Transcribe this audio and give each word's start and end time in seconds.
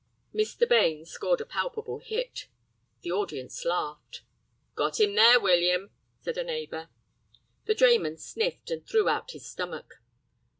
Mr. 0.33 0.67
Bains 0.67 1.11
scored 1.11 1.41
a 1.41 1.45
palpable 1.45 1.99
hit. 1.99 2.47
The 3.01 3.11
audience 3.11 3.63
laughed. 3.63 4.23
"Got 4.73 4.99
'im 4.99 5.13
there, 5.13 5.39
William," 5.39 5.91
said 6.23 6.39
a 6.39 6.43
neighbor. 6.43 6.89
The 7.65 7.75
drayman 7.75 8.17
sniffed, 8.17 8.71
and 8.71 8.83
threw 8.83 9.07
out 9.07 9.29
his 9.29 9.45
stomach. 9.45 9.97